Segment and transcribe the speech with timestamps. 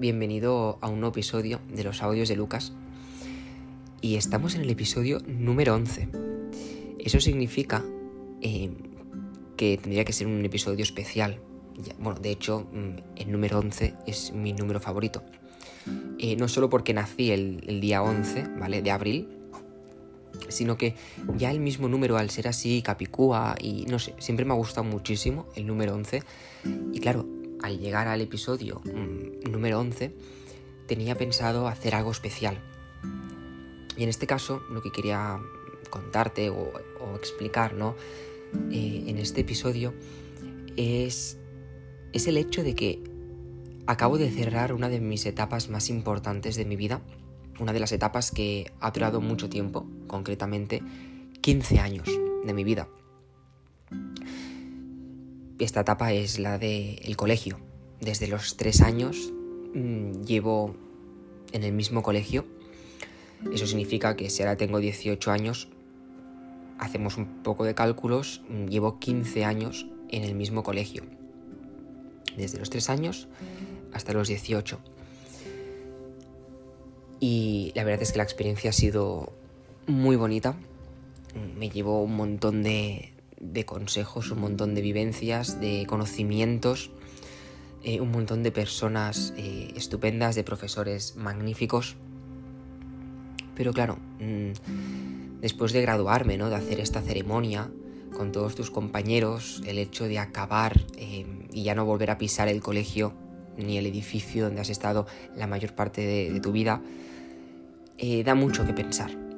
[0.00, 2.72] bienvenido a un nuevo episodio de los audios de Lucas.
[4.00, 6.08] Y estamos en el episodio número 11.
[6.98, 7.84] Eso significa
[8.40, 8.70] eh,
[9.58, 11.38] que tendría que ser un episodio especial.
[11.98, 15.22] bueno, de hecho, mm, el número 11 es mi número favorito.
[16.18, 18.80] Eh, no solo porque nací el, el, día 11, ¿vale?
[18.80, 19.28] De abril,
[20.48, 20.94] sino que
[21.36, 24.84] ya el mismo número, al ser así, capicúa y no sé, siempre me ha gustado
[24.84, 26.22] muchísimo el número 11.
[26.94, 27.26] Y claro,
[27.62, 30.14] al llegar al episodio mm, número 11,
[30.86, 32.58] tenía pensado hacer algo especial.
[33.96, 35.40] Y en este caso, lo que quería
[35.90, 36.72] contarte o,
[37.16, 37.96] explicar, ¿no?
[38.70, 39.92] Eh, en este episodio
[40.76, 41.38] es,
[42.12, 43.02] es el hecho de que
[43.86, 47.02] acabo de cerrar una de mis etapas más importantes de mi vida,
[47.58, 50.82] una de las etapas que ha durado mucho tiempo, concretamente
[51.40, 52.08] 15 años
[52.44, 52.88] de mi vida.
[55.60, 57.60] Esta etapa es la del colegio.
[58.00, 59.30] Desde los 3 años
[59.74, 60.74] mmm, llevo
[61.52, 62.46] en el mismo colegio.
[63.52, 65.68] Eso significa que si ahora tengo 18 años,
[66.78, 71.04] hacemos un poco de cálculos, mm, llevo 15 años en el mismo colegio.
[72.38, 73.28] Desde los 3 años
[73.92, 74.80] hasta los 18.
[77.20, 79.34] Y la verdad es que la experiencia ha sido
[79.86, 80.56] muy bonita.
[81.58, 86.90] Me llevo un montón de, de consejos, un montón de vivencias, de conocimientos,
[87.82, 91.96] eh, un montón de personas eh, estupendas, de profesores magníficos.
[93.56, 96.50] Pero claro, mmm, después de graduarme, ¿no?
[96.50, 97.70] de hacer esta ceremonia
[98.14, 102.48] con todos tus compañeros, el hecho de acabar eh, y ya no volver a pisar
[102.48, 103.14] el colegio
[103.56, 106.82] ni el edificio donde has estado la mayor parte de, tu vida,
[108.24, 109.29] da mucho que pensar.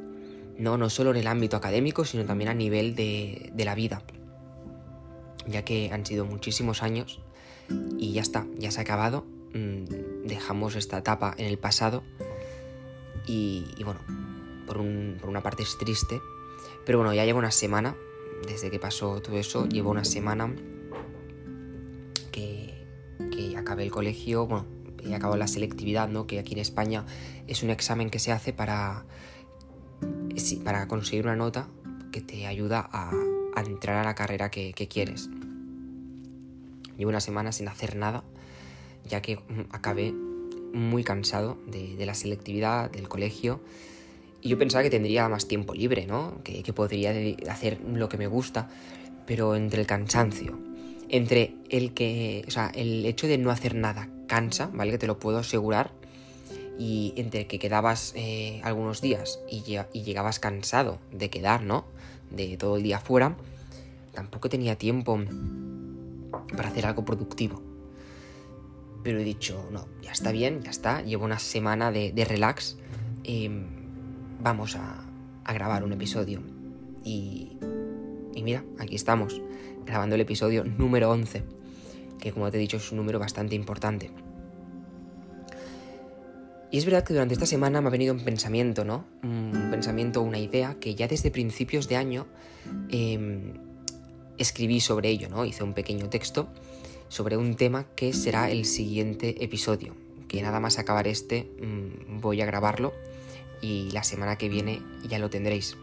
[0.59, 0.77] ¿No?
[0.77, 4.03] no solo en el ámbito académico, sino también a nivel de, de la vida.
[5.47, 7.21] Ya que han sido muchísimos años
[7.99, 9.25] y ya está, ya se ha acabado.
[9.55, 9.85] Mm,
[10.25, 12.03] dejamos esta etapa en el pasado
[13.27, 14.01] y, y bueno,
[14.67, 16.21] por, un, por, una parte es triste,
[16.87, 17.95] pero bueno, ya llevo una semana,
[18.47, 20.55] desde que pasó todo eso, llevo una semana
[22.31, 22.87] que,
[23.31, 24.67] que acabé el colegio, bueno,
[25.05, 26.27] he acabado la selectividad, ¿no?
[26.27, 27.05] Que aquí en España
[27.47, 29.05] es un examen que se hace para,
[30.41, 31.69] sí, para conseguir una nota
[32.11, 33.13] que te ayuda a,
[33.67, 35.29] entrar a la carrera que, que, quieres.
[36.97, 38.25] Llevo una semana sin hacer nada,
[39.09, 40.13] ya que mm, acabé
[40.73, 43.61] muy cansado de, de la selectividad, del colegio.
[44.41, 46.43] Y yo pensaba que tendría más tiempo libre, ¿no?
[46.43, 47.13] Que, que podría
[47.49, 48.69] hacer lo que me gusta,
[49.27, 50.59] pero entre el cansancio,
[51.09, 54.91] entre el que, o sea, el hecho de no hacer nada cansa, ¿vale?
[54.93, 55.93] Que te lo puedo asegurar.
[56.79, 61.85] Y entre que quedabas eh, algunos días y, llegabas cansado de quedar, ¿no?
[62.31, 63.37] De todo el día fuera,
[64.13, 65.21] tampoco tenía tiempo
[66.57, 67.63] para hacer algo productivo.
[69.03, 71.03] Pero he dicho, no, ya está bien, ya está.
[71.03, 72.79] Llevo una semana de, relax.
[73.25, 73.51] Eh,
[74.41, 75.05] vamos a,
[75.45, 76.41] a, grabar un episodio.
[77.05, 77.59] Y,
[78.35, 79.43] y mira, aquí estamos,
[79.85, 81.43] grabando el episodio número 11,
[82.21, 84.11] que como te he dicho es un número bastante importante.
[86.73, 89.05] Y es verdad que durante esta semana me ha venido un pensamiento, ¿no?
[89.23, 92.27] Un pensamiento, una idea que ya desde principios de año
[92.89, 93.53] eh,
[94.39, 95.45] escribí sobre ello, ¿no?
[95.45, 96.49] Hice un pequeño texto
[97.09, 99.95] sobre un tema que será el siguiente episodio.
[100.29, 102.95] Que nada más acabar este mmm, voy a grabarlo
[103.61, 105.77] y la semana que viene ya lo tendréis.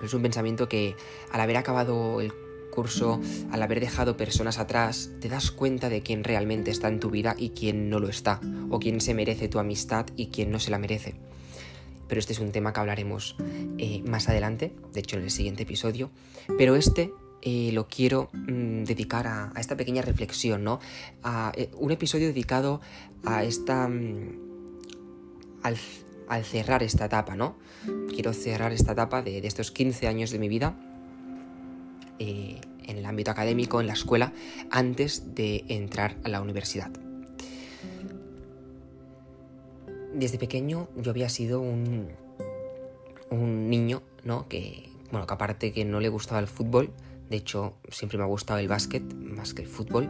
[0.00, 0.94] Es un pensamiento que
[1.32, 2.32] al haber acabado el
[2.76, 3.20] curso,
[3.50, 7.34] al haber dejado personas atrás, te das cuenta de quién realmente está en tu vida
[7.38, 8.38] y quién no lo está,
[8.70, 11.14] o quién se merece tu amistad y quién no se la merece.
[12.06, 13.36] Pero este es un tema que hablaremos
[13.78, 16.10] eh, más adelante, de hecho en el siguiente episodio.
[16.58, 20.78] Pero este eh, lo quiero mmm, dedicar a, esta pequeña reflexión, ¿no?
[21.22, 22.82] A eh, un episodio dedicado
[23.24, 23.88] a esta...
[23.88, 24.44] Mmm,
[25.62, 25.76] al,
[26.28, 27.56] al, cerrar esta etapa, ¿no?
[28.12, 30.76] Quiero cerrar esta etapa de estos 15 años de mi vida
[32.18, 34.32] eh, en el ámbito académico, en la escuela,
[34.70, 36.90] antes de entrar a la universidad.
[40.14, 42.08] Desde pequeño yo había sido un,
[43.30, 44.48] un niño, ¿no?
[44.48, 46.90] Que, bueno, que aparte que no le gustaba el fútbol,
[47.28, 50.08] de hecho siempre me ha gustado el básquet más que el fútbol,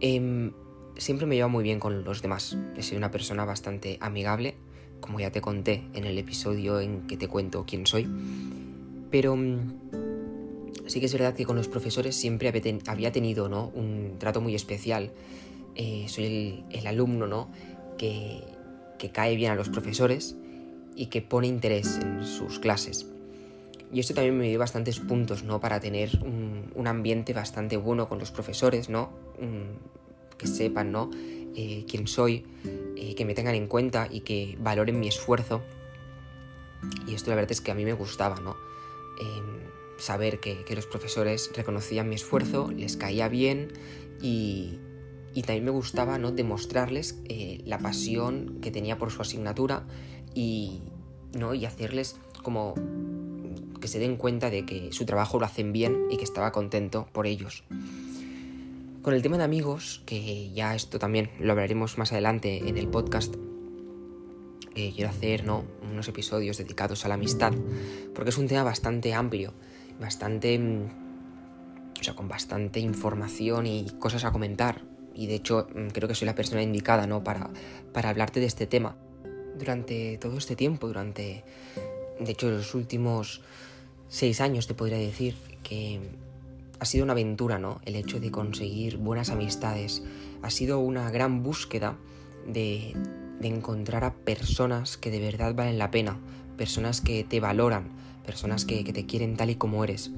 [0.00, 0.52] eh,
[0.96, 2.56] siempre me lleva muy bien con los demás.
[2.76, 4.54] He sido una persona bastante amigable,
[5.00, 8.08] como ya te conté en el episodio en que te cuento quién soy,
[9.10, 9.36] pero
[10.86, 12.48] sí que es verdad que con los profesores siempre
[12.86, 13.68] había tenido ¿no?
[13.74, 15.12] un trato muy especial.
[15.74, 17.50] Eh, soy el, el, alumno ¿no?
[17.96, 18.42] que,
[18.98, 20.36] que cae bien a los profesores
[20.96, 23.06] y que pone interés en sus clases.
[23.92, 25.58] Y esto también me dio bastantes puntos, ¿no?
[25.58, 29.10] Para tener un, un ambiente bastante bueno con los profesores, ¿no?
[29.40, 29.78] Un,
[30.38, 31.10] que sepan, ¿no?
[31.54, 32.46] eh, quién soy,
[32.96, 35.62] eh, que me tengan en cuenta y que valoren mi esfuerzo.
[37.06, 38.56] Y esto la verdad es que a mí me gustaba, ¿no?
[39.20, 39.69] Em,
[40.00, 43.72] saber que, los profesores reconocían mi esfuerzo, les caía bien
[44.20, 44.78] y,
[45.34, 46.32] y también me gustaba ¿no?
[46.32, 49.86] demostrarles eh, la pasión que tenía por su asignatura
[50.34, 50.80] y,
[51.32, 51.54] ¿no?
[51.54, 52.74] y hacerles como
[53.80, 57.08] que se den cuenta de que su trabajo lo hacen bien y que estaba contento
[57.12, 57.64] por ellos.
[59.02, 62.88] Con el tema de amigos, que ya esto también lo hablaremos más adelante en el
[62.88, 63.34] podcast,
[64.74, 65.64] eh, quiero hacer ¿no?
[65.90, 67.54] unos episodios dedicados a la amistad,
[68.14, 69.54] porque es un tema bastante amplio,
[70.00, 70.58] bastante...
[70.58, 71.00] Mm,
[72.00, 74.82] o sea, con bastante información y cosas a comentar.
[75.14, 77.22] Y de hecho mm, creo que soy la persona indicada ¿no?
[77.22, 77.50] para,
[77.92, 78.96] para hablarte de este tema.
[79.58, 81.44] Durante todo este tiempo, durante,
[82.18, 83.42] de hecho, los últimos
[84.08, 86.00] seis años te podría decir que
[86.78, 87.80] ha sido una aventura, ¿no?
[87.84, 90.02] El hecho de conseguir buenas amistades.
[90.40, 91.98] Ha sido una gran búsqueda
[92.46, 92.94] de,
[93.38, 96.18] de encontrar a personas que de verdad valen la pena,
[96.60, 97.88] personas que te valoran,
[98.26, 100.10] personas que, te quieren tal y como eres.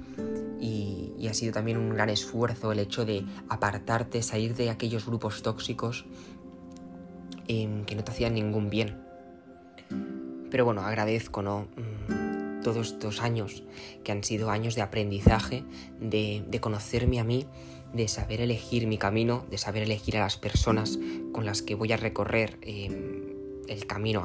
[0.60, 5.42] Y, ha sido también un gran esfuerzo el hecho de apartarte, salir de aquellos grupos
[5.42, 6.04] tóxicos
[7.46, 9.00] em, que no te hacían ningún bien.
[10.50, 11.68] Pero bueno, agradezco, ¿no?
[11.76, 13.62] Mm, todos estos años
[14.02, 15.62] que han sido años de aprendizaje,
[16.00, 17.46] de, de conocerme a mí,
[17.94, 20.98] de saber elegir mi camino, de saber elegir a las personas
[21.30, 23.21] con las que voy a recorrer em,
[23.68, 24.22] el camino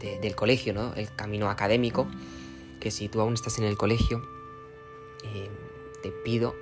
[0.00, 0.94] del colegio, ¿no?
[0.94, 2.08] el camino académico,
[2.80, 4.22] que si tú aún estás en el colegio,
[5.24, 5.52] em,
[6.02, 6.54] te pido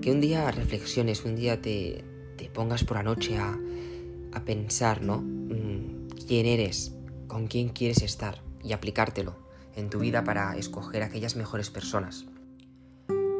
[0.00, 2.04] que un día reflexiones, un día te,
[2.52, 3.56] pongas por la noche a,
[4.32, 5.18] a pensar, ¿no?
[5.18, 6.92] Mm, ¿Quién eres?
[7.28, 8.42] ¿Con quién quieres estar?
[8.64, 9.36] Y aplicártelo
[9.76, 12.26] en tu vida para escoger aquellas mejores personas.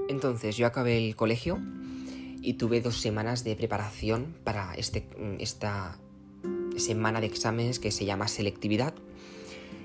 [0.08, 1.58] Entonces yo acabé el colegio
[2.42, 5.08] y tuve dos semanas de preparación para este,
[5.38, 5.98] esta
[6.78, 8.94] semana de exámenes que se llama selectividad.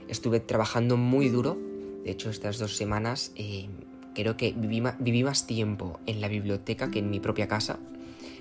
[0.08, 1.58] Estuve trabajando muy duro,
[2.04, 3.68] de hecho estas dos semanas eh,
[4.14, 7.80] creo que viví, más tiempo en la biblioteca que en mi propia casa.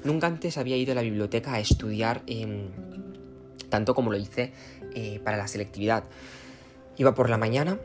[0.05, 2.69] Nunca antes había ido a la biblioteca a estudiar em,
[3.71, 4.53] tanto como lo hice
[4.95, 6.05] eh, para la selectividad.
[6.97, 7.79] Iba por la mañana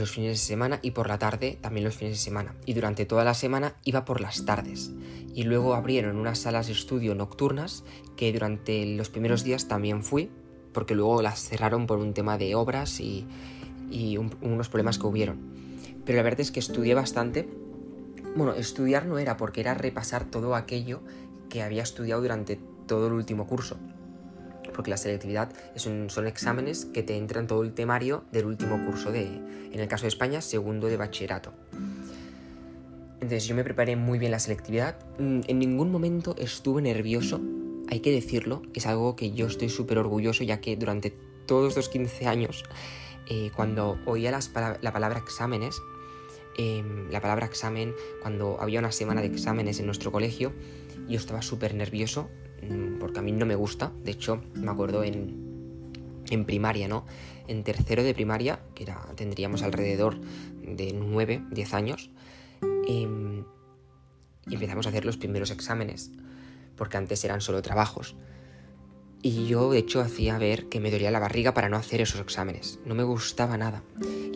[0.00, 2.54] los fines de semana y por la tarde también los fines de semana.
[2.66, 4.92] Y durante toda la semana iba por las tardes.
[5.34, 7.84] Y luego abrieron unas salas de estudio nocturnas
[8.16, 10.30] que durante los primeros días también fui,
[10.72, 13.26] porque luego las cerraron por un tema de obras y,
[14.40, 15.38] unos problemas que hubieron.
[16.04, 17.48] Pero la verdad es que estudié bastante.
[18.36, 21.00] Bueno, estudiar no era porque era repasar todo aquello
[21.48, 23.78] que había estudiado durante todo el último curso
[24.80, 29.26] porque la selectividad son exámenes que te entran todo el temario del último curso de,
[29.26, 31.52] en el caso de España, segundo de bachillerato.
[33.16, 37.42] Entonces yo me preparé muy bien la selectividad, mm, en ningún momento estuve nervioso,
[37.90, 41.90] hay que decirlo, es algo que yo estoy súper orgulloso ya que durante todos estos
[41.90, 42.64] 15 años,
[43.28, 45.76] eh, cuando oía la palabra exámenes,
[46.56, 50.54] em, la palabra examen, cuando había una semana de exámenes en nuestro colegio,
[51.06, 52.30] yo estaba súper nervioso,
[52.98, 53.92] porque a mí no me gusta.
[54.04, 55.50] De hecho, me acuerdo en,
[56.30, 57.06] en primaria, ¿no?
[57.48, 60.20] En tercero de primaria, que era, tendríamos alrededor
[60.62, 62.10] de 9, 10 años,
[62.86, 63.44] em,
[64.46, 66.10] y empezamos a hacer los primeros exámenes,
[66.76, 68.16] porque antes eran solo trabajos.
[69.22, 72.20] Y yo, de hecho, hacía ver que me dolía la barriga para no hacer esos
[72.20, 72.78] exámenes.
[72.86, 73.82] No me gustaba nada.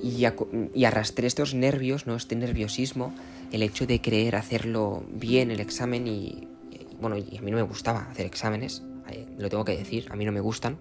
[0.03, 0.27] Y,
[0.75, 2.17] y, arrastré estos nervios, ¿no?
[2.17, 3.15] Este nerviosismo,
[3.51, 6.49] el hecho de querer hacerlo bien el examen y
[7.09, 8.83] bueno, y a mí no me gustaba hacer exámenes,
[9.37, 10.79] lo tengo que decir, a mí no me gustan.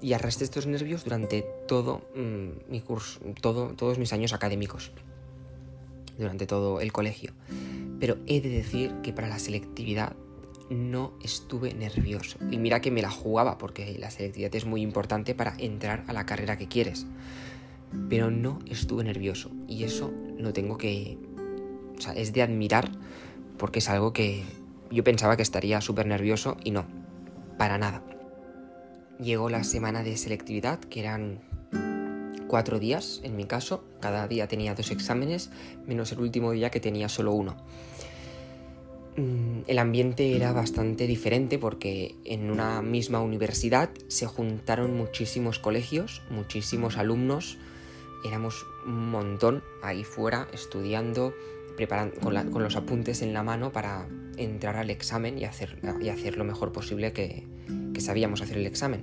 [0.00, 4.90] Y arrastré estos nervios durante todo mm, mi curso, todo, todos mis años académicos,
[6.18, 7.34] durante todo el colegio.
[8.00, 10.16] Pero he de decir que para la selectividad
[10.70, 12.38] no estuve nervioso.
[12.50, 16.12] Y mira que me la jugaba, porque la selectividad es muy importante para entrar a
[16.12, 17.06] la carrera que quieres.
[18.08, 19.50] Pero no estuve nervioso.
[19.68, 21.18] Y eso lo tengo que...
[21.98, 22.90] O sea, es de admirar
[23.60, 24.42] porque es algo que
[24.90, 26.86] yo pensaba que estaría súper nervioso y no,
[27.58, 28.02] para nada.
[29.22, 31.42] Llegó la semana de selectividad, que eran
[32.48, 35.50] cuatro días en mi caso, cada día tenía dos exámenes,
[35.86, 37.54] menos el último día que tenía solo uno.
[39.16, 46.22] Mm, el ambiente era bastante diferente porque en una misma universidad se juntaron muchísimos colegios,
[46.30, 47.58] muchísimos alumnos,
[48.24, 51.34] éramos un montón ahí fuera estudiando,
[51.88, 56.44] con, los apuntes en la mano para entrar al examen y hacer, y hacer lo
[56.44, 57.46] mejor posible que,
[57.98, 59.02] sabíamos hacer el examen.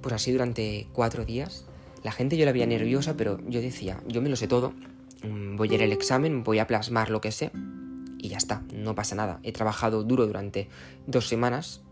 [0.00, 1.66] Pues así durante cuatro días.
[2.02, 4.74] La gente yo la veía nerviosa, pero yo decía, yo me lo sé todo,
[5.22, 7.52] mm, voy a ir al examen, voy a plasmar lo que sé
[8.24, 9.38] y ya está, no pasa nada.
[9.42, 10.68] He trabajado duro durante
[11.06, 11.82] dos semanas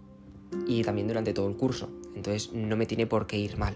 [0.67, 3.75] y también durante todo el curso, entonces no me tiene por qué ir mal.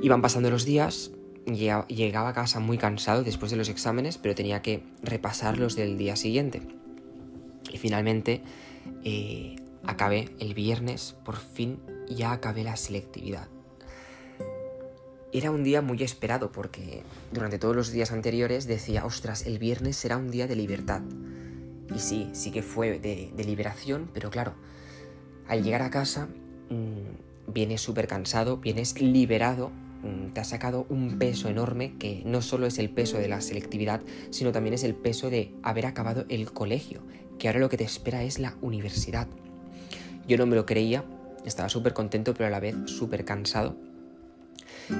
[0.00, 1.10] Iban pasando los días,
[1.46, 5.98] llegaba a casa muy cansado después de los exámenes, pero tenía que repasar los del
[5.98, 6.62] día siguiente.
[7.72, 8.42] Y finalmente
[9.04, 13.48] eh, acabé el viernes, por fin ya acabé la selectividad.
[15.32, 19.96] Era un día muy esperado porque durante todos los días anteriores decía, ostras, el viernes
[19.96, 21.02] será un día de libertad.
[21.94, 24.54] Y sí, sí que fue de, liberación, pero claro,
[25.48, 26.28] al llegar a casa
[26.70, 29.83] mmm, vienes súper cansado, vienes liberado, mm,
[30.32, 34.02] te ha sacado un peso enorme que no solo es el peso de la selectividad,
[34.30, 37.02] sino también es el peso de haber acabado el colegio,
[37.38, 39.28] que ahora lo que te espera es la universidad.
[40.26, 41.04] Yo no me lo creía,
[41.44, 43.76] estaba súper contento, pero a la vez súper cansado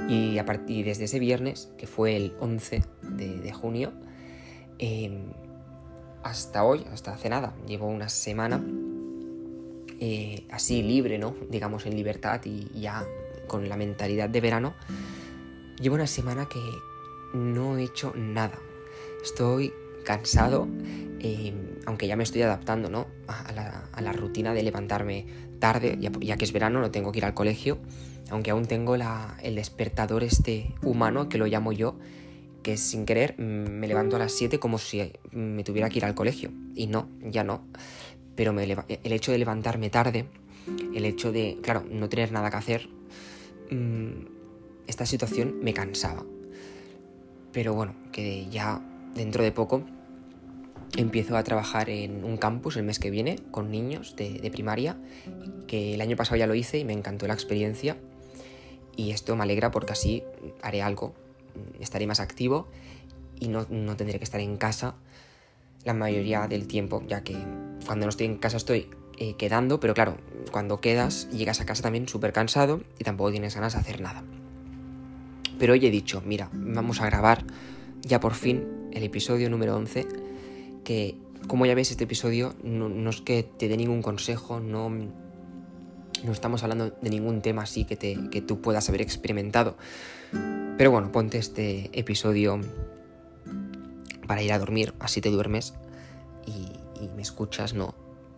[0.08, 3.92] y a partir desde ese viernes, que fue el 11 de, junio,
[4.78, 5.32] em,
[6.23, 8.64] hasta hoy, hasta hace nada, llevo una semana
[10.00, 11.34] eh, así libre, ¿no?
[11.50, 13.04] Digamos en libertad y ya
[13.46, 14.74] con la mentalidad de verano.
[15.80, 16.60] Llevo una semana que
[17.34, 18.58] no he hecho nada.
[19.22, 19.72] Estoy
[20.04, 20.68] cansado,
[21.20, 23.06] em, aunque ya me estoy adaptando, ¿no?
[23.26, 25.26] A la, rutina de levantarme
[25.58, 27.78] tarde, ya que es verano, no tengo que ir al colegio
[28.30, 31.96] aunque aún tengo el despertador este humano, que lo llamo yo,
[32.62, 36.04] que sin querer mm, me levanto a las 7 como si me tuviera que ir
[36.04, 36.50] al colegio.
[36.74, 37.62] Y no, ya no.
[38.34, 40.26] Pero el hecho de levantarme tarde,
[40.94, 42.88] el hecho de, claro, no tener nada que hacer,
[43.71, 44.26] mm,
[44.87, 46.25] esta situación me cansaba.
[47.52, 48.80] Pero bueno, que ya
[49.14, 49.83] dentro de poco
[50.97, 54.97] empiezo a trabajar en un campus el mes que viene con niños de, de primaria,
[55.66, 57.97] que el año pasado ya lo hice y me encantó la experiencia
[58.97, 60.23] y esto me alegra porque así
[60.62, 61.14] haré algo,
[61.80, 62.68] estaré más activo
[63.38, 63.66] y no,
[63.97, 64.94] tendré que estar en casa
[65.85, 67.37] la mayoría del tiempo, ya que
[67.85, 70.16] cuando no estoy en casa estoy eh, quedando, pero claro,
[70.50, 74.25] cuando quedas llegas a casa también súper cansado y tampoco tienes ganas de hacer nada.
[75.59, 77.44] Pero hoy he dicho, mira, vamos a grabar
[78.02, 80.06] ya por fin el episodio número 11,
[80.85, 81.16] que
[81.49, 84.90] como ya ves este episodio no, no es que te dé ningún consejo, no
[86.25, 89.76] no estamos hablando de ningún tema así que, te, que tú puedas haber experimentado.
[90.76, 92.61] Pero bueno, ponte este episodio
[94.26, 95.75] para ir a dormir, así te duermes
[96.47, 96.73] y,
[97.14, 97.94] me escuchas, ¿no?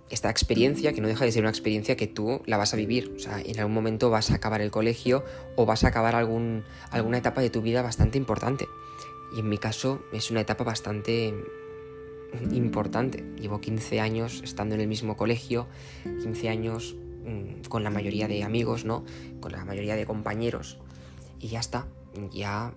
[0.08, 3.12] Esta experiencia, que no deja de ser una experiencia que tú la vas a vivir.
[3.16, 5.24] O sea, en algún momento vas a acabar el colegio
[5.56, 8.66] o vas a acabar algún, alguna etapa de tu vida bastante importante.
[9.36, 11.34] Y en mi caso es una etapa bastante
[12.52, 13.24] importante.
[13.40, 15.66] Llevo 15 años estando en el mismo colegio,
[16.04, 16.96] 15 años
[17.26, 19.04] Mm, con la mayoría de amigos, ¿no?
[19.40, 20.78] Con la mayoría de compañeros.
[21.40, 21.88] Y ya está,
[22.32, 22.72] ya,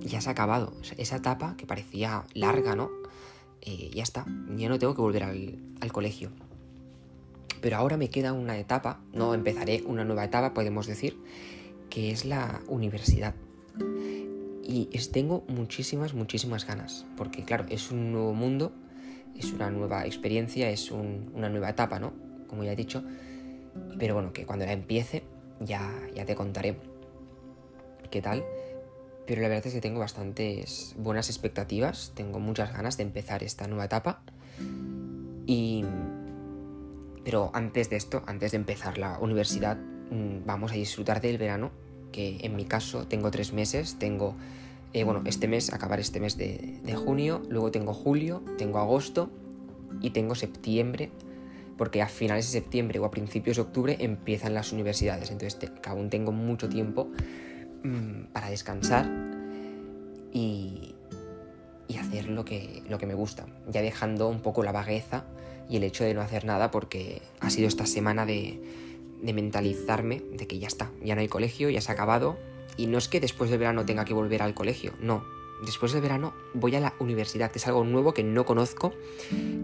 [0.00, 0.72] ya se ha acabado.
[0.96, 2.90] Esa etapa que parecía larga, ¿no?
[3.62, 4.26] Eh, ya está,
[4.56, 6.30] ya no tengo que volver al, al colegio.
[7.60, 11.18] Pero ahora me queda una etapa, no empezaré una nueva etapa, podemos decir,
[11.90, 13.34] que es la universidad.
[14.62, 18.72] Y tengo muchísimas, muchísimas ganas, porque claro, es un nuevo mundo,
[19.36, 22.12] es una nueva experiencia, es una nueva etapa, ¿no?
[22.46, 23.02] Como ya he dicho,
[23.98, 25.24] pero bueno, que cuando la empiece
[25.60, 26.76] ya, ya te contaré
[28.10, 28.44] qué tal.
[29.30, 33.68] Pero la verdad es que tengo bastantes buenas expectativas, tengo muchas ganas de empezar esta
[33.68, 34.22] nueva etapa.
[35.46, 35.84] Y...
[37.22, 41.70] Pero antes de esto, antes de empezar la universidad, mm, vamos a disfrutar del verano,
[42.10, 44.34] que en mi caso tengo tres meses, tengo,
[44.94, 49.30] eh, bueno, este mes, acabar este mes de, de junio, luego tengo julio, tengo agosto
[50.00, 51.12] y tengo septiembre
[51.78, 56.10] porque a finales de septiembre o a principios de octubre empiezan las universidades, entonces aún
[56.10, 57.08] tengo mucho tiempo
[57.82, 59.08] mm, para descansar
[60.32, 60.94] y,
[61.98, 65.26] hacer lo que, lo que me gusta, ya dejando un poco la vagueza
[65.68, 68.60] y el hecho de no hacer nada porque ha sido esta semana de,
[69.22, 72.38] mentalizarme de que ya está, ya no hay colegio, ya se ha acabado
[72.76, 75.24] y no es que después del verano tenga que volver al colegio, no,
[75.64, 78.94] después del verano voy a la universidad, es algo nuevo que no conozco,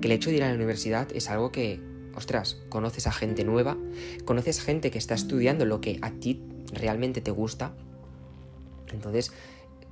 [0.01, 1.81] que el hecho de ir a la universidad es algo que
[2.17, 3.77] ostras, conoces a gente nueva,
[4.25, 6.43] conoces gente que está estudiando lo que a ti
[6.73, 7.75] realmente te gusta.
[8.97, 9.33] Entonces,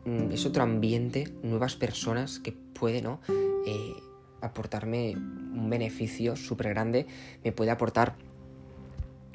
[0.05, 3.21] mm, es otro ambiente, nuevas personas que pueden ¿no?
[3.67, 3.95] Eh,
[4.41, 7.07] aportarme un beneficio súper grande,
[7.43, 8.17] me puede aportar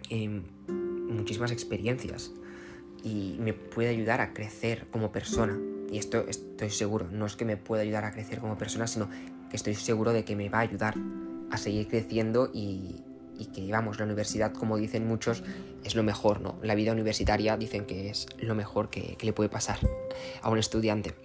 [0.09, 2.31] em, muchísimas experiencias
[3.03, 5.57] y me puede ayudar a crecer como persona.
[5.91, 9.09] Y esto estoy seguro, no es que me pueda ayudar a crecer como persona, sino
[9.49, 10.95] que estoy seguro de que me va a ayudar
[11.49, 13.03] a seguir creciendo y,
[13.47, 15.43] que, vamos, la universidad, como dicen muchos,
[15.83, 16.55] es lo mejor, ¿no?
[16.61, 19.79] La vida universitaria dicen que es lo mejor que, le puede pasar
[20.41, 21.15] a un estudiante.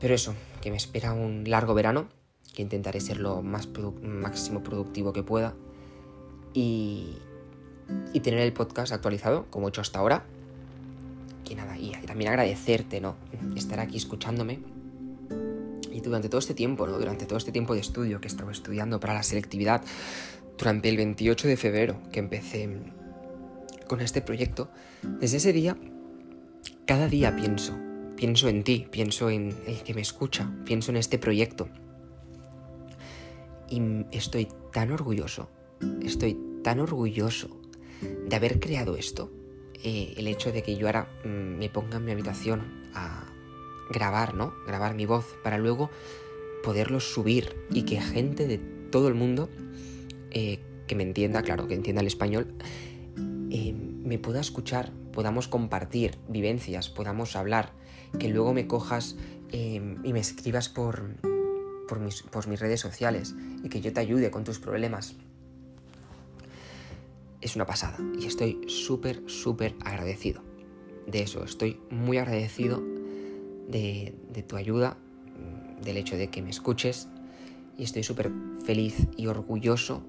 [0.00, 2.08] Pero eso, que me espera un largo verano,
[2.54, 3.68] que intentaré ser lo más
[4.02, 5.54] máximo productivo que pueda
[6.52, 7.18] y,
[8.12, 10.24] y tener el podcast actualizado, como he hecho hasta ahora.
[11.44, 13.16] Que nada, y también agradecerte, ¿no?
[13.54, 14.75] Estar aquí escuchándome.
[16.06, 16.98] Durante todo este tiempo, ¿no?
[16.98, 19.82] Durante todo este tiempo de estudio que he estado estudiando para la selectividad,
[20.56, 22.68] durante el 28 de febrero que empecé
[23.88, 24.70] con este proyecto,
[25.02, 25.76] desde ese día,
[26.86, 27.76] cada día pienso,
[28.14, 31.68] pienso en ti, pienso en el que me escucha, pienso en este proyecto.
[33.68, 33.82] Y
[34.12, 35.50] estoy tan orgulloso,
[36.02, 37.60] estoy tan orgulloso
[38.00, 39.32] de haber creado esto.
[39.82, 43.25] Eh, el hecho de que yo ahora mm, me ponga en mi habitación a
[43.90, 44.54] grabar, ¿no?
[44.66, 45.90] Grabar mi voz para luego
[46.62, 49.48] poderlo subir y que gente de todo el mundo
[50.30, 52.54] eh, que me entienda, claro, que entienda el español,
[53.50, 57.72] eh, me pueda escuchar, podamos compartir vivencias, podamos hablar,
[58.18, 59.16] que luego me cojas
[59.52, 61.16] y me escribas por
[62.00, 65.16] mis redes sociales y que yo te ayude con tus problemas
[67.46, 70.42] es una pasada y estoy súper, súper agradecido
[71.06, 71.44] de eso.
[71.44, 72.82] Estoy muy agradecido
[73.68, 74.14] de,
[74.46, 77.08] tu ayuda, mm, del hecho de que me escuches
[77.76, 78.30] y estoy súper
[78.64, 80.02] feliz y orgulloso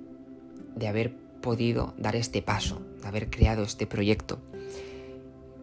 [0.76, 4.40] de haber podido dar este paso, de haber creado este proyecto,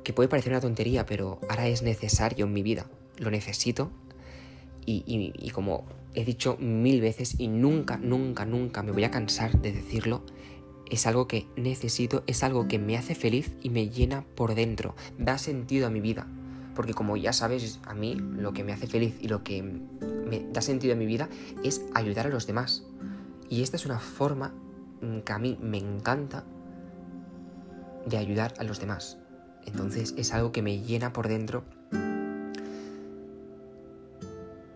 [0.02, 2.86] que puede parecer una tontería, pero ahora es necesario en mi vida,
[3.18, 3.90] lo necesito
[4.86, 9.60] y, y como he dicho mil veces y nunca, nunca, nunca me voy a cansar
[9.60, 10.22] de decirlo,
[10.90, 14.94] es algo que necesito, es algo que me hace feliz y me llena por dentro,
[15.18, 16.26] da sentido a mi vida.
[16.74, 20.46] Porque como ya sabes, a mí lo que me hace feliz y lo que me
[20.52, 21.28] da sentido a mi vida
[21.62, 22.84] es ayudar a los demás.
[23.48, 24.52] Y esta es una forma
[25.24, 26.44] que a mí me encanta
[28.06, 29.18] de ayudar a los demás.
[29.66, 31.64] Entonces es algo que me llena por dentro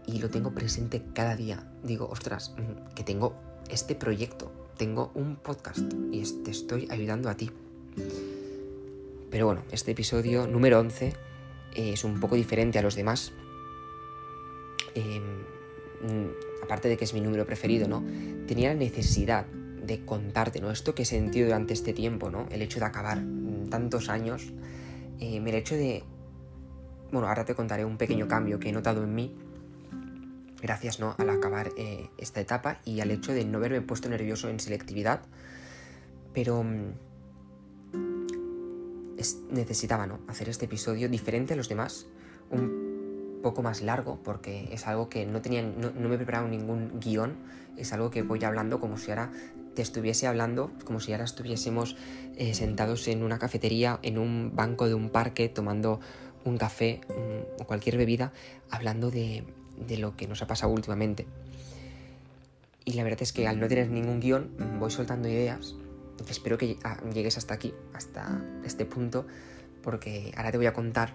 [0.06, 1.70] y lo tengo presente cada día.
[1.82, 3.34] Digo, ostras, mm, que tengo
[3.68, 7.50] este proyecto, tengo un podcast y te estoy ayudando a ti.
[9.30, 11.12] Pero bueno, este episodio número 11
[11.74, 13.32] es un poco diferente a los demás.
[14.94, 15.22] Em,
[16.02, 18.04] mm, aparte de que es mi número preferido, ¿no?
[18.46, 20.70] Tenía la necesidad de contarte, ¿no?
[20.70, 22.46] Esto que he sentido durante este tiempo, ¿no?
[22.50, 23.22] El hecho de acabar
[23.70, 24.52] tantos años,
[25.20, 26.04] eh, el hecho de...
[27.10, 29.34] Bueno, ahora te contaré un pequeño cambio que he notado en mí
[30.60, 31.14] gracias ¿no?
[31.18, 35.22] al acabar eh, esta etapa y al hecho de no haberme puesto nervioso en selectividad,
[36.32, 36.64] pero
[39.18, 42.06] mm, necesitaba hacer este episodio diferente a los demás,
[42.50, 46.98] un poco más largo, porque es algo que no, tenía, no, me he preparado ningún
[47.00, 47.36] guion,
[47.76, 49.30] es algo que voy hablando como si ahora
[49.74, 51.96] te estuviese hablando, como si ahora estuviésemos
[52.36, 56.00] eh, sentados en una cafetería, en un banco de un parque, tomando
[56.44, 58.32] un café mm, o cualquier bebida,
[58.70, 59.44] hablando de,
[59.86, 61.26] de lo que nos ha pasado últimamente.
[62.84, 64.50] Y la verdad es que al no tener ningún guion,
[64.80, 65.74] voy soltando ideas.
[66.28, 66.76] Espero que
[67.12, 69.26] llegues hasta aquí, hasta este punto,
[69.82, 71.14] porque ahora te voy a contar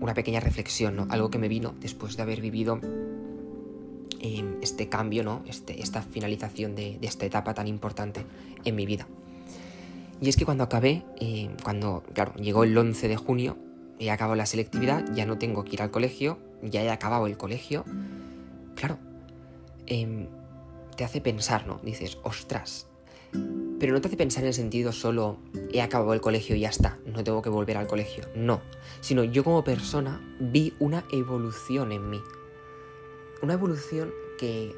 [0.00, 1.06] una pequeña reflexión, ¿no?
[1.10, 2.80] Algo que me vino después de haber vivido
[4.20, 5.42] em, este cambio, ¿no?
[5.46, 8.26] Este, esta finalización de, esta etapa tan importante
[8.64, 9.06] en mi vida.
[10.20, 13.56] Y es que cuando acabé, eh, cuando, claro, llegó el 11 de junio,
[13.98, 17.36] he acabado la selectividad, ya no tengo que ir al colegio, ya he acabado el
[17.36, 17.84] colegio,
[18.76, 18.98] claro,
[19.86, 20.28] em,
[20.96, 21.80] te hace pensar, ¿no?
[21.82, 22.86] Dices, ostras,
[23.78, 25.38] pero no te hace pensar en el sentido solo
[25.72, 28.60] he acabado el colegio y ya está, no tengo que volver al colegio, no,
[29.00, 32.22] sino yo como persona vi una evolución en mí,
[33.42, 34.74] una evolución que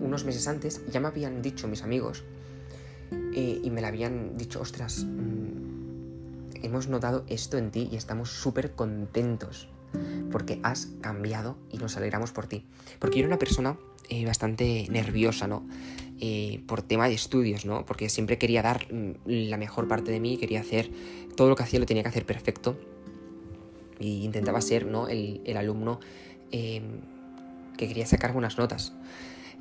[0.00, 2.24] unos meses antes ya me habían dicho mis amigos
[3.34, 8.30] eh, y me la habían dicho, ostras, mm, hemos notado esto en ti y estamos
[8.30, 9.68] súper contentos
[10.30, 12.64] porque has cambiado y nos alegramos por ti.
[12.98, 13.76] Porque yo era una persona
[14.08, 15.66] eh, bastante nerviosa, ¿no?
[16.22, 17.86] Eh, por tema de estudios, ¿no?
[17.86, 20.90] Porque siempre quería dar mm, la mejor parte de mí, quería hacer
[21.34, 22.78] todo lo que hacía lo tenía que hacer perfecto
[23.98, 25.08] y intentaba ser, ¿no?
[25.08, 25.98] El, alumno
[26.50, 27.00] em,
[27.78, 28.92] que quería sacar buenas notas.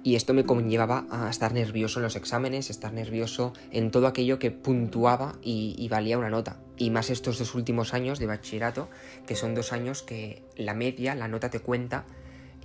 [0.04, 4.40] Y esto me conllevaba a estar nervioso en los exámenes, estar nervioso en todo aquello
[4.40, 8.90] que puntuaba y valía una nota y más estos dos últimos años de bachillerato,
[9.28, 12.06] que son dos años que la media, la nota te cuenta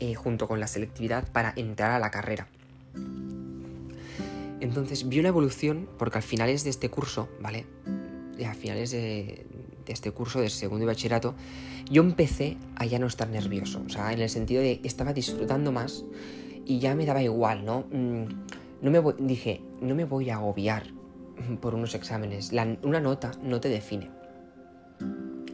[0.00, 2.46] eh, junto con la selectividad para entrar a la carrera.
[4.64, 7.66] Entonces vi una evolución porque al finales de este curso, ¿vale?
[8.46, 9.46] A finales de,
[9.86, 11.34] este curso de segundo de bachillerato,
[11.90, 15.70] yo empecé a ya no estar nervioso, o sea, en el sentido de estaba disfrutando
[15.70, 16.06] más
[16.64, 17.84] y ya me daba igual, ¿no?
[17.92, 18.24] Mm,
[18.80, 20.84] no me dije, no me voy a agobiar
[21.60, 22.50] por unos exámenes.
[22.82, 24.10] una nota no te define.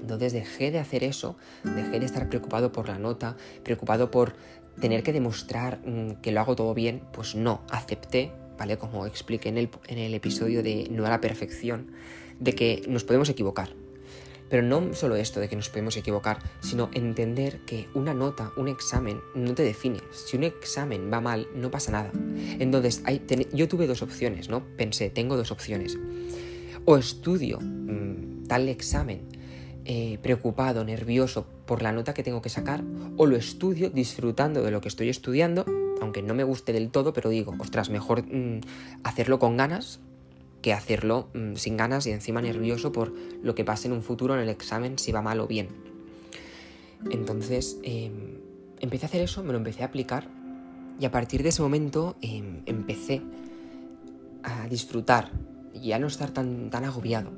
[0.00, 4.34] Entonces dejé de hacer eso, dejé de estar preocupado por la nota, preocupado por
[4.80, 8.32] tener que demostrar mm, que lo hago todo bien, pues no, acepté,
[8.78, 11.92] Como expliqué en el, en el episodio de No a la perfección,
[12.38, 13.70] de que nos podemos equivocar.
[14.50, 18.68] Pero no solo esto de que nos podemos equivocar, sino entender que una nota, un
[18.68, 20.00] examen, no te define.
[20.10, 22.10] Si un examen va mal, no pasa nada.
[22.58, 23.02] Entonces,
[23.52, 24.64] yo tuve dos opciones, ¿no?
[24.76, 25.96] Pensé, tengo dos opciones.
[26.84, 29.22] O estudio mm, tal examen
[29.84, 32.82] eh, preocupado, nervioso por la nota que tengo que sacar,
[33.16, 35.64] o lo estudio disfrutando de lo que estoy estudiando,
[36.00, 38.60] aunque no me guste del todo, pero digo, ostras, mejor mm,
[39.04, 40.00] hacerlo con ganas
[40.62, 44.34] que hacerlo mm, sin ganas y encima nervioso por lo que pase en un futuro
[44.34, 45.68] en el examen, si va mal o bien.
[47.10, 48.38] Entonces, em,
[48.80, 50.28] empecé a hacer eso, me lo empecé a aplicar
[50.98, 53.22] y a partir de ese momento em, empecé
[54.42, 55.30] a disfrutar
[55.74, 57.30] y a no estar tan, tan agobiado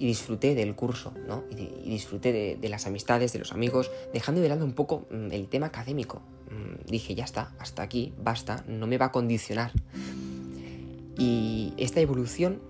[0.00, 1.44] y disfruté del curso, ¿no?
[1.50, 5.46] Y, disfruté de, las amistades, de los amigos, dejando de lado un poco mm, el
[5.46, 6.22] tema académico.
[6.50, 9.72] Mm, dije, ya está, hasta aquí, basta, no me va a condicionar.
[11.18, 12.60] Y esta evolución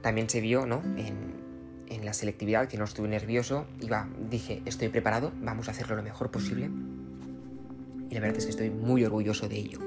[0.00, 0.82] también se vio, ¿no?
[0.96, 1.36] En,
[2.04, 6.30] la selectividad, que no estuve nervioso, iba, dije, estoy preparado, vamos a hacerlo lo mejor
[6.30, 6.70] posible.
[8.08, 9.80] Y la verdad es que estoy muy orgulloso de ello.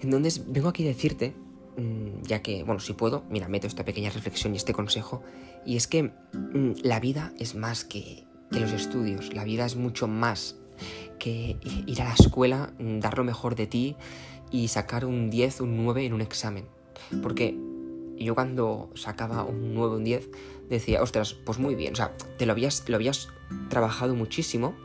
[0.00, 1.34] Entonces, vengo aquí a decirte
[2.22, 5.22] ya que, bueno, si puedo, mira, meto esta pequeña reflexión y este consejo,
[5.64, 10.06] y es que mm, la vida es más que, los estudios, la vida es mucho
[10.06, 10.56] más
[11.18, 11.56] que
[11.86, 13.96] ir a la escuela, mm, dar lo mejor de ti
[14.52, 16.66] y sacar un 10, un 9 en un examen.
[17.20, 17.58] Porque
[18.16, 20.30] yo cuando sacaba un 9, un 10,
[20.68, 23.28] decía, ostras, pues muy bien, o sea, te lo habías, lo habías
[23.68, 24.76] trabajado muchísimo,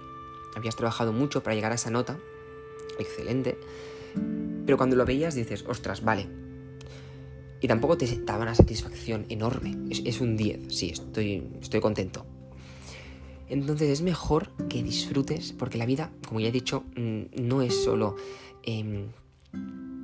[0.56, 2.17] habías trabajado mucho para llegar a esa nota,
[2.97, 3.60] excelente,
[4.65, 6.28] pero cuando lo veías dices, ostras, vale,
[7.62, 9.76] y tampoco te daba una satisfacción enorme.
[9.89, 12.26] Es, un 10, sí, estoy, estoy contento.
[13.48, 17.84] Entonces es mejor que disfrutes, porque la vida, como ya he dicho, mm, no es
[17.84, 18.15] solo
[18.63, 19.08] em,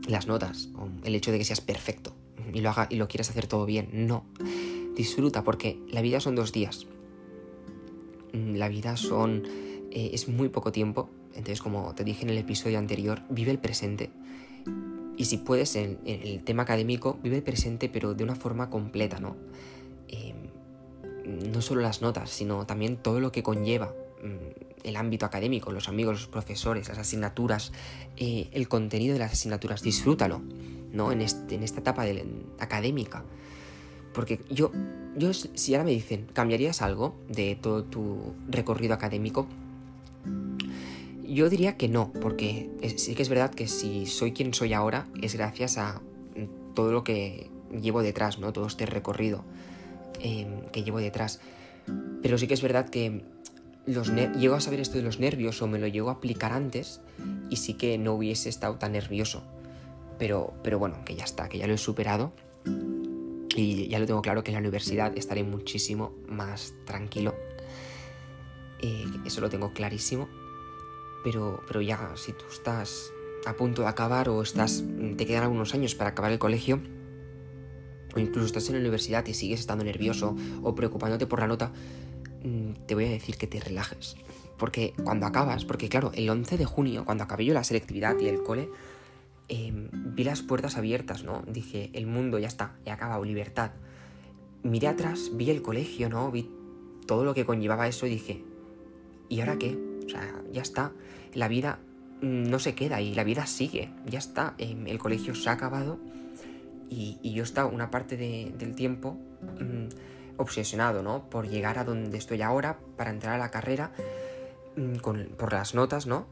[0.07, 0.69] las notas,
[1.03, 2.15] el hecho de que seas perfecto
[2.53, 3.89] y lo, haga, y lo quieras hacer todo bien.
[3.91, 4.25] No.
[4.95, 6.87] Disfruta, porque la vida son dos días.
[8.33, 9.43] Mm, la vida son.
[9.91, 11.09] Eh, es muy poco tiempo.
[11.29, 14.09] Entonces, como te dije en el episodio anterior, vive el presente.
[15.17, 19.35] Y si puedes, en, el tema académico, vive presente, pero de una forma completa, ¿no?
[20.07, 25.71] Em, no solo las notas, sino también todo lo que conlleva mm, el ámbito académico,
[25.71, 27.71] los amigos, los profesores, las asignaturas,
[28.17, 30.41] eh, el contenido de las asignaturas, disfrútalo,
[30.91, 31.11] ¿no?
[31.11, 32.05] En, este, en esta etapa
[32.59, 33.23] académica.
[34.13, 34.71] Porque yo,
[35.17, 39.47] yo, si ahora me dicen, ¿cambiarías algo de todo tu recorrido académico?
[41.27, 45.07] Yo diría que no, porque sí que es verdad que si soy quien soy ahora
[45.21, 46.01] es gracias a
[46.73, 47.49] todo lo que
[47.81, 48.53] llevo detrás, ¿no?
[48.53, 49.43] Todo este recorrido
[50.19, 51.39] em, que llevo detrás.
[52.21, 53.23] Pero sí que es verdad que
[53.85, 57.01] los llego a saber esto de los nervios o me lo llego a aplicar antes
[57.49, 59.43] y sí que no hubiese estado tan nervioso.
[60.17, 62.33] Pero, pero bueno, que ya está, que ya lo he superado
[63.55, 67.35] y ya lo tengo claro que en la universidad estaré muchísimo más tranquilo.
[68.81, 70.27] Eh, eso lo tengo clarísimo
[71.25, 73.11] pero, pero ya si tú estás
[73.47, 74.83] a punto de acabar o estás
[75.17, 76.79] te quedan algunos años para acabar el colegio
[78.15, 81.71] o incluso estás en la universidad y sigues estando nervioso o preocupándote por la nota,
[82.43, 84.15] mm, te voy a decir que te relajes.
[84.55, 88.27] Porque cuando acabas, porque claro, el 11 de junio, cuando acabé yo la selectividad y
[88.27, 88.69] el cole,
[89.47, 91.41] em, vi las puertas abiertas, ¿no?
[91.47, 93.71] Dije, el mundo ya está, he acabado, libertad.
[94.61, 96.31] Miré atrás, vi el colegio, ¿no?
[96.31, 96.51] Vi
[97.07, 98.43] todo lo que conllevaba eso y dije,
[99.27, 99.84] ¿y ahora qué?
[100.05, 100.91] O sea, ya está
[101.33, 101.79] la vida
[102.21, 105.99] no se queda y la vida sigue, ya está, em, el colegio se ha acabado
[106.89, 109.17] y, yo he estado una parte del tiempo
[109.59, 111.29] mm, obsesionado, ¿no?
[111.29, 113.91] Por llegar a donde estoy ahora, para entrar a la carrera,
[114.75, 114.97] mm,
[115.37, 116.27] por las notas, ¿no?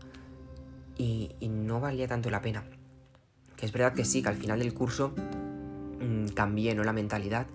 [0.97, 2.63] Y, no valía tanto la pena.
[3.55, 5.13] Que es verdad que sí, que al final del curso
[5.99, 6.83] mm, cambié, ¿no?
[6.83, 7.47] La mentalidad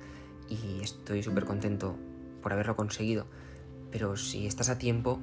[0.49, 1.97] y estoy súper contento
[2.43, 3.27] por haberlo conseguido.
[3.91, 5.19] Pero si estás a tiempo,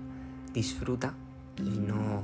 [0.55, 1.13] disfruta
[1.57, 2.23] y no,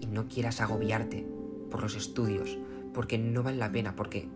[0.00, 1.24] y no quieras agobiarte
[1.70, 2.58] por los estudios,
[2.92, 4.28] porque no vale la pena, porque,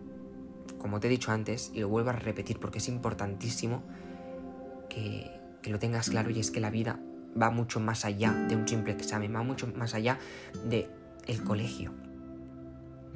[0.77, 3.83] como te he dicho antes, y lo vuelvo a repetir porque es importantísimo
[4.89, 5.29] que,
[5.61, 6.99] que lo tengas claro, y es que la vida
[7.39, 10.19] va mucho más allá de un simple examen, va mucho más allá
[10.69, 10.87] de
[11.27, 11.91] el colegio.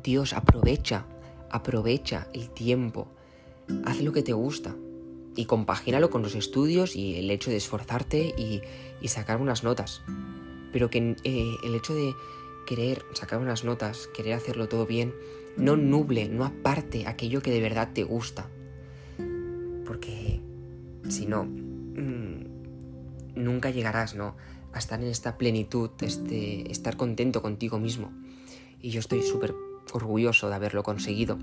[0.04, 1.06] Dios, aprovecha,
[1.50, 3.08] aprovecha el tiempo,
[3.86, 4.76] haz lo que te gusta
[5.36, 8.62] y compagínalo con los estudios y el hecho de esforzarte y,
[9.08, 10.02] sacar unas notas
[10.76, 12.14] pero que eh, el hecho de
[12.66, 15.14] querer sacar unas notas, querer hacerlo todo bien,
[15.56, 18.50] no nuble, no aparte aquello que de verdad te gusta.
[19.86, 20.42] Porque
[21.08, 24.36] si no, mm, nunca llegarás, ¿no?
[24.74, 28.12] A estar en esta plenitud, este, estar contento contigo mismo.
[28.82, 29.56] Y yo estoy súper
[29.94, 31.40] orgulloso de haberlo conseguido.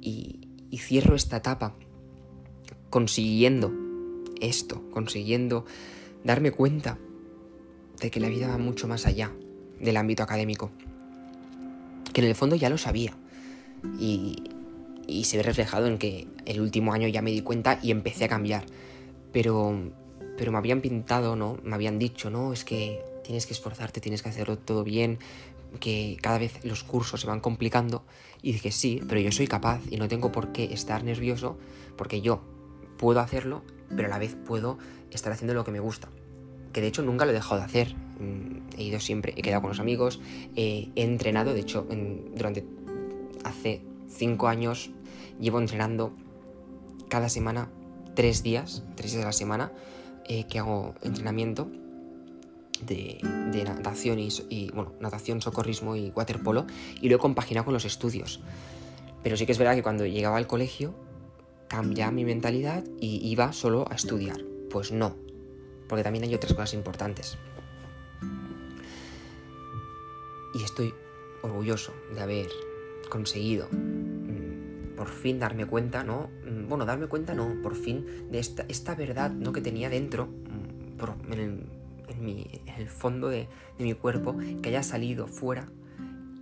[0.00, 1.74] Y cierro esta etapa
[2.90, 3.72] consiguiendo
[4.40, 5.64] esto, consiguiendo
[6.24, 6.98] darme cuenta
[8.00, 9.32] de que la vida va mucho más allá
[9.80, 10.70] del ámbito académico.
[12.12, 13.16] Que en el fondo ya lo sabía.
[13.98, 14.42] Y,
[15.24, 18.28] se ve reflejado en que el último año ya me di cuenta y empecé a
[18.28, 18.64] cambiar.
[19.32, 19.92] Pero,
[20.36, 21.58] pero me habían pintado, ¿no?
[21.62, 25.18] Me habían dicho, no, es que tienes que esforzarte, tienes que hacerlo todo bien,
[25.80, 28.04] que cada vez los cursos se van complicando.
[28.42, 31.58] Y dije, sí, pero yo soy capaz y no tengo por qué estar nervioso
[31.96, 32.40] porque yo
[32.96, 33.62] puedo hacerlo,
[33.94, 34.78] pero a la vez puedo
[35.10, 36.08] estar haciendo lo que me gusta.
[36.72, 37.94] Que de hecho nunca lo he dejado de hacer.
[38.20, 40.20] Mm, he ido siempre, he quedado con los amigos,
[40.54, 41.86] he entrenado, de hecho,
[42.34, 42.64] durante
[43.44, 44.90] hace cinco años
[45.40, 46.14] llevo entrenando
[47.08, 47.70] cada semana
[48.14, 49.72] tres días, tres días a la semana,
[50.28, 51.70] eh, que hago entrenamiento
[52.84, 53.18] de,
[53.64, 56.66] natación y, bueno, natación, socorrismo y waterpolo,
[57.00, 58.40] y lo he compaginado con los estudios.
[59.22, 60.94] Pero sí que es verdad que cuando llegaba al colegio
[61.68, 64.42] cambiaba mi mentalidad y iba solo a estudiar.
[64.70, 65.16] Pues no,
[65.88, 67.38] porque también hay otras cosas importantes.
[70.54, 70.94] Y estoy
[71.42, 72.48] orgulloso de haber
[73.08, 76.30] conseguido mm, por fin darme cuenta, ¿no?
[76.44, 79.52] Mm, bueno, darme cuenta no, por fin de esta, verdad, ¿no?
[79.52, 81.40] Que tenía dentro, mm, en,
[82.18, 83.48] el, el, fondo de,
[83.78, 85.68] de mi cuerpo, que haya salido fuera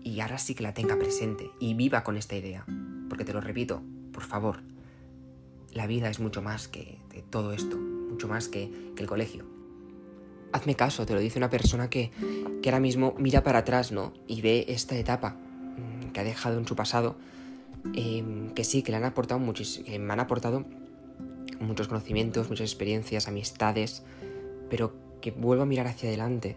[0.04, 2.64] y ahora sí que la tenga presente y viva con esta idea.
[3.08, 3.82] Porque te lo repito,
[4.12, 4.60] por favor,
[5.74, 6.98] la vida es mucho más que
[7.30, 9.44] todo esto, mucho más que, el colegio.
[10.52, 12.12] Hazme caso, te lo dice una persona que,
[12.62, 14.12] que ahora mismo mira para atrás, ¿no?
[14.28, 15.36] Y ve esta etapa
[16.12, 17.16] que ha dejado en su pasado,
[17.92, 20.64] em, que sí, que le han aportado muchos, que me han aportado
[21.60, 24.04] muchos conocimientos, muchas experiencias, amistades,
[24.70, 26.56] pero que vuelvo a mirar hacia adelante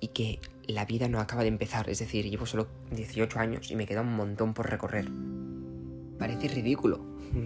[0.00, 3.76] y que la vida no acaba de empezar, es decir, llevo solo 18 años y
[3.76, 5.06] me queda un montón por recorrer.
[6.20, 7.00] Parece ridículo,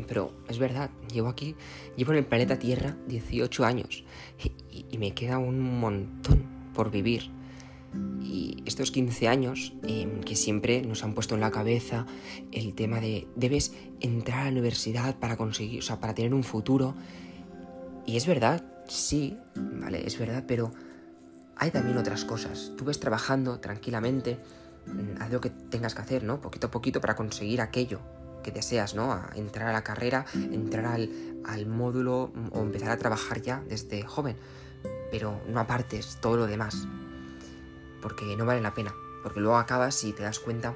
[0.07, 1.55] pero es verdad, llevo aquí,
[1.97, 4.05] llevo en el planeta Tierra 18 años
[4.71, 7.31] y, y me queda un montón por vivir.
[8.21, 12.07] Y estos 15 años em, que siempre nos han puesto en la cabeza
[12.53, 16.43] el tema de debes entrar a la universidad para conseguir, o sea, para tener un
[16.43, 16.95] futuro.
[18.07, 20.73] Y es verdad, sí, vale, es verdad, pero
[21.57, 22.73] hay también otras cosas.
[22.77, 24.39] Tú ves trabajando tranquilamente,
[24.87, 26.41] mm, haz lo que tengas que hacer, ¿no?
[26.41, 28.01] Poquito a poquito para conseguir aquello
[28.45, 29.21] que deseas, ¿no?
[29.35, 31.11] Entrar a la carrera, entrar al,
[31.45, 34.37] al módulo o empezar a trabajar ya desde joven.
[35.11, 36.87] Pero no apartes todo lo demás
[38.05, 40.75] porque no vale la pena, porque luego acabas y te das cuenta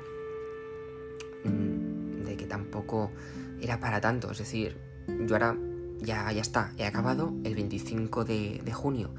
[1.45, 3.13] mm, de que tampoco
[3.61, 4.79] era para tanto, es decir,
[5.27, 5.55] yo ahora
[5.99, 9.11] ya, ya está, he acabado el 25 de, junio,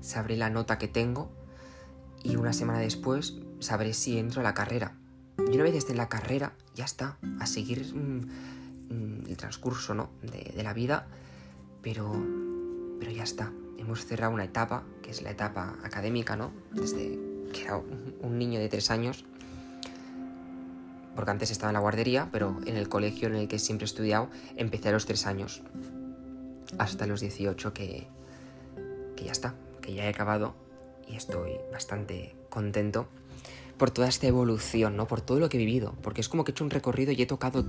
[0.00, 1.32] sabré la nota que tengo
[2.22, 4.96] y una semana después sabré si entro a la carrera.
[5.38, 9.94] Y una vez esté en la carrera, ya está, a seguir mm, mm, el transcurso
[9.94, 10.10] ¿no?
[10.22, 11.06] de, de, la vida,
[11.82, 12.12] pero,
[12.98, 13.52] pero ya está.
[13.78, 16.52] Hemos cerrado una etapa, que es la etapa académica, ¿no?
[16.72, 17.18] Desde
[17.52, 19.24] que era un niño de tres años,
[21.14, 23.86] porque antes estaba en la guardería, pero en el colegio en el que siempre he
[23.88, 25.62] estudiado empecé a los tres años,
[26.78, 28.06] hasta los 18 que,
[29.16, 30.54] que ya está, que ya he acabado
[31.08, 33.08] y estoy bastante contento
[33.78, 35.06] por toda esta evolución, ¿no?
[35.06, 37.20] Por todo lo que he vivido, porque es como que he hecho un recorrido y
[37.20, 37.64] he tocado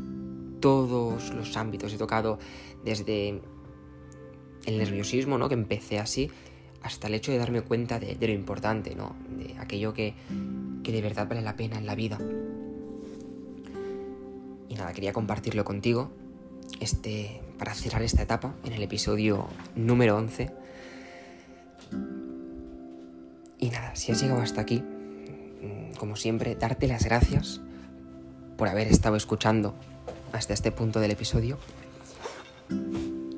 [0.59, 2.39] todos los ámbitos, he tocado
[2.83, 3.41] desde
[4.65, 5.49] el nerviosismo, ¿no?
[5.49, 6.29] Que empecé así,
[6.81, 9.15] hasta el hecho de darme cuenta de, lo importante, ¿no?
[9.29, 10.15] De aquello que,
[10.83, 12.17] que de verdad vale la pena en la vida.
[14.69, 16.11] Y nada, quería compartirlo contigo
[16.79, 20.51] este, para cerrar esta etapa en el episodio número 11.
[23.59, 24.83] Y nada, si has llegado hasta aquí,
[25.97, 27.61] como siempre, darte las gracias
[28.57, 29.75] por haber estado escuchando
[30.31, 31.57] hasta este punto del episodio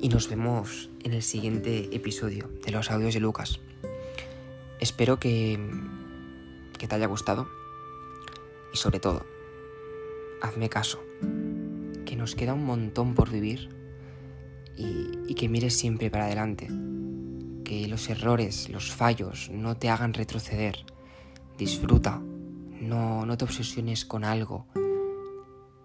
[0.00, 3.60] y nos vemos en el siguiente episodio de los audios de Lucas.
[4.80, 5.58] Espero que,
[6.78, 7.48] que te haya gustado
[8.72, 9.26] y sobre todo,
[10.40, 11.02] hazme caso,
[12.06, 13.68] que nos queda un montón por vivir
[14.76, 16.68] y, y que mires siempre para adelante,
[17.64, 20.84] que los errores, los fallos no te hagan retroceder,
[21.60, 22.22] disfruta,
[22.80, 24.66] no, no te obsesiones con algo,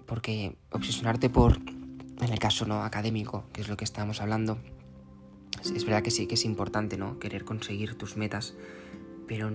[0.05, 1.59] porque obsesionarte por
[2.21, 4.57] en el caso no académico, que es lo que estábamos hablando,
[5.63, 7.19] es verdad que sí que es importante, ¿no?
[7.19, 8.55] Querer conseguir tus metas,
[9.27, 9.51] pero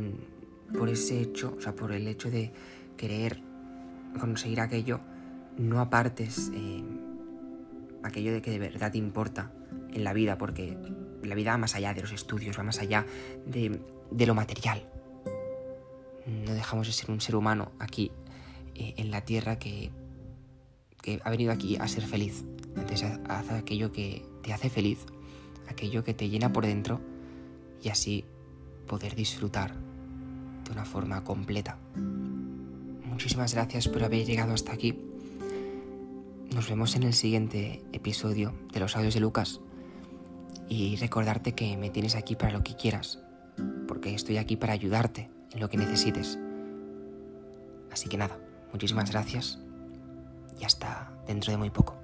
[0.77, 2.53] por ese hecho, o sea, por el hecho de
[2.99, 3.41] querer
[4.19, 5.01] conseguir aquello,
[5.57, 6.85] no apartes eh,
[8.03, 9.53] aquello de que de verdad te importa
[9.93, 10.77] en la vida, porque
[11.23, 13.07] la vida va más allá de los estudios, va más allá
[13.47, 13.81] de,
[14.11, 14.83] de lo material.
[16.27, 18.11] No dejamos de ser un ser humano aquí
[18.75, 19.91] eh, en la tierra que,
[21.03, 22.45] que ha venido aquí a ser feliz.
[22.77, 25.05] Entonces haz aquello que te hace feliz,
[25.69, 27.01] aquello que te llena por dentro
[27.83, 28.25] y así
[28.87, 29.75] poder disfrutar
[30.65, 31.79] de una forma completa.
[33.05, 34.99] Muchísimas gracias por haber llegado hasta aquí.
[36.55, 39.61] Nos vemos en el siguiente episodio de los audios de Lucas
[40.69, 43.19] y recordarte que me tienes aquí para lo que quieras,
[43.87, 46.39] porque estoy aquí para ayudarte lo que necesites.
[47.91, 48.39] Así que nada,
[48.73, 49.59] muchísimas gracias
[50.59, 52.00] y hasta dentro de muy poco.